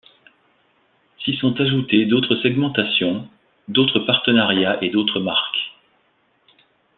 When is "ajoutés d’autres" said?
1.61-2.35